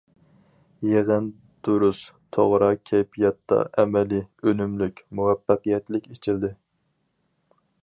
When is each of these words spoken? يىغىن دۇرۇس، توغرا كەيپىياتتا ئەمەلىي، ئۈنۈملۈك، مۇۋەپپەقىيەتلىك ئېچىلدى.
يىغىن 0.91 1.27
دۇرۇس، 1.67 1.99
توغرا 2.37 2.69
كەيپىياتتا 2.91 3.61
ئەمەلىي، 3.83 4.25
ئۈنۈملۈك، 4.47 5.05
مۇۋەپپەقىيەتلىك 5.21 6.11
ئېچىلدى. 6.15 6.53